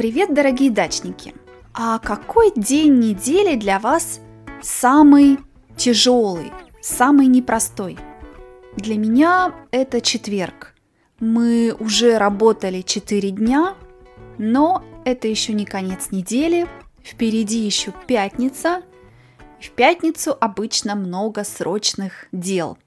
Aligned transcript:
Привет, 0.00 0.32
дорогие 0.32 0.70
дачники! 0.70 1.34
А 1.74 1.98
какой 1.98 2.52
день 2.56 3.00
недели 3.00 3.54
для 3.54 3.78
вас 3.78 4.20
самый 4.62 5.38
тяжелый, 5.76 6.50
самый 6.80 7.26
непростой? 7.26 7.98
Для 8.78 8.96
меня 8.96 9.54
это 9.70 10.00
четверг. 10.00 10.74
Мы 11.18 11.76
уже 11.78 12.16
работали 12.16 12.80
4 12.80 13.30
дня, 13.32 13.74
но 14.38 14.82
это 15.04 15.28
еще 15.28 15.52
не 15.52 15.66
конец 15.66 16.10
недели. 16.12 16.66
Впереди 17.04 17.58
еще 17.58 17.92
пятница. 18.06 18.80
В 19.60 19.68
пятницу 19.68 20.34
обычно 20.40 20.94
много 20.94 21.44
срочных 21.44 22.26
дел. 22.32 22.78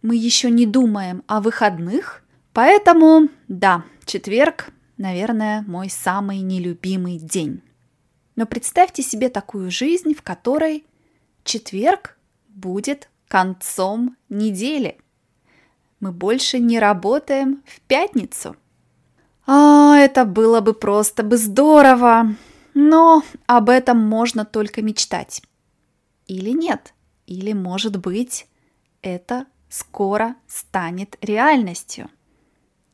Мы 0.00 0.16
еще 0.16 0.50
не 0.50 0.64
думаем 0.64 1.24
о 1.26 1.42
выходных, 1.42 2.24
поэтому, 2.54 3.28
да, 3.48 3.84
четверг 4.06 4.72
наверное, 4.98 5.62
мой 5.66 5.88
самый 5.88 6.40
нелюбимый 6.40 7.18
день. 7.18 7.62
Но 8.36 8.46
представьте 8.46 9.02
себе 9.02 9.30
такую 9.30 9.70
жизнь, 9.70 10.14
в 10.14 10.22
которой 10.22 10.84
четверг 11.44 12.18
будет 12.48 13.08
концом 13.26 14.16
недели. 14.28 14.98
Мы 16.00 16.12
больше 16.12 16.58
не 16.58 16.78
работаем 16.78 17.62
в 17.66 17.80
пятницу. 17.80 18.56
А, 19.46 19.96
это 19.96 20.24
было 20.24 20.60
бы 20.60 20.74
просто 20.74 21.22
бы 21.22 21.36
здорово, 21.36 22.34
но 22.74 23.22
об 23.46 23.70
этом 23.70 23.98
можно 23.98 24.44
только 24.44 24.82
мечтать. 24.82 25.42
Или 26.26 26.50
нет, 26.50 26.94
или, 27.26 27.52
может 27.52 27.96
быть, 27.96 28.46
это 29.02 29.46
скоро 29.68 30.36
станет 30.46 31.16
реальностью. 31.22 32.10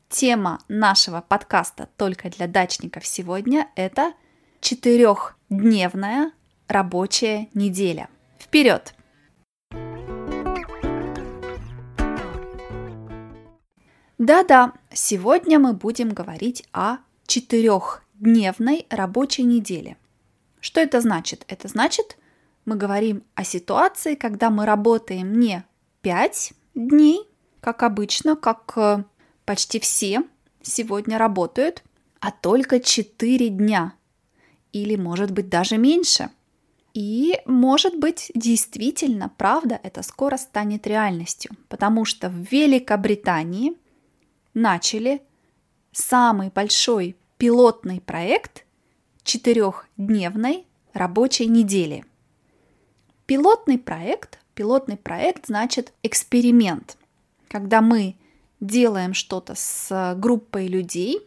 Тема 0.09 0.59
нашего 0.67 1.21
подкаста 1.27 1.89
«Только 1.97 2.29
для 2.29 2.47
дачников» 2.47 3.05
сегодня– 3.07 3.69
это 3.75 4.13
четырехдневная 4.61 6.31
рабочая 6.67 7.49
неделя. 7.53 8.07
Вперед! 8.39 8.93
Да-да, 14.19 14.73
сегодня 14.93 15.59
мы 15.59 15.73
будем 15.73 16.09
говорить 16.09 16.65
о 16.71 16.97
четырехдневной 17.25 18.85
рабочей 18.91 19.43
неделе. 19.43 19.97
Что 20.61 20.81
это 20.81 21.01
значит? 21.01 21.43
Это 21.47 21.67
значит, 21.67 22.17
мы 22.63 22.75
говорим 22.75 23.23
о 23.33 23.43
ситуации, 23.43 24.13
когда 24.13 24.51
мы 24.51 24.65
работаем 24.65 25.33
не 25.33 25.65
5 26.01 26.53
дней, 26.75 27.27
как 27.59 27.81
обычно, 27.83 28.35
как 28.35 28.73
э, 28.77 29.03
Почти 29.45 29.79
все 29.79 30.23
сегодня 30.61 31.17
работают, 31.17 31.83
а 32.19 32.31
только 32.31 32.79
4 32.79 33.49
дня. 33.49 33.93
Или, 34.71 34.95
может 34.95 35.31
быть, 35.31 35.49
даже 35.49 35.77
меньше. 35.77 36.29
И, 36.93 37.39
может 37.45 37.97
быть, 37.99 38.31
действительно, 38.33 39.29
правда, 39.37 39.79
это 39.83 40.01
скоро 40.01 40.37
станет 40.37 40.87
реальностью, 40.87 41.51
потому 41.67 42.05
что 42.05 42.29
в 42.29 42.51
Великобритании 42.51 43.73
начали 44.53 45.21
самый 45.91 46.49
большой 46.49 47.15
пилотный 47.37 48.01
проект 48.01 48.65
четырехдневной 49.23 50.65
рабочей 50.93 51.47
недели. 51.47 52.05
Пилотный 53.25 53.77
проект, 53.77 54.39
пилотный 54.53 54.97
проект 54.97 55.47
значит 55.47 55.93
эксперимент, 56.01 56.97
когда 57.49 57.81
мы 57.81 58.15
делаем 58.59 59.13
что-то 59.13 59.53
с 59.55 60.15
группой 60.17 60.67
людей, 60.67 61.19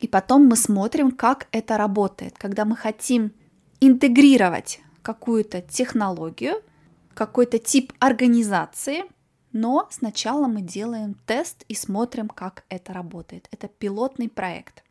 и 0.00 0.08
потом 0.08 0.46
мы 0.46 0.56
смотрим, 0.56 1.12
как 1.12 1.46
это 1.52 1.76
работает. 1.76 2.36
Когда 2.36 2.64
мы 2.64 2.76
хотим 2.76 3.32
интегрировать 3.80 4.80
какую-то 5.02 5.60
технологию, 5.62 6.62
какой-то 7.14 7.58
тип 7.58 7.92
организации, 8.00 9.04
но 9.52 9.86
сначала 9.90 10.46
мы 10.46 10.62
делаем 10.62 11.14
тест 11.26 11.64
и 11.68 11.74
смотрим, 11.74 12.28
как 12.28 12.64
это 12.68 12.92
работает. 12.92 13.48
Это 13.50 13.68
пилотный 13.68 14.28
проект. 14.28 14.82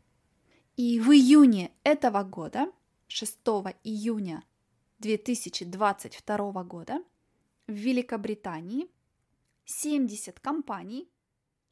И 0.76 1.00
в 1.00 1.10
июне 1.10 1.72
этого 1.84 2.22
года, 2.22 2.70
6 3.08 3.38
июня 3.84 4.42
2022 5.00 6.64
года, 6.64 7.02
в 7.66 7.72
Великобритании 7.72 8.88
70 9.64 10.40
компаний 10.40 11.08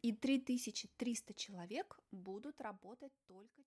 и 0.03 0.13
3300 0.13 1.35
человек 1.35 1.99
будут 2.11 2.61
работать 2.61 3.13
только 3.27 3.63